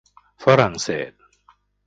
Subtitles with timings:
[0.43, 1.11] ฝรั่งเศส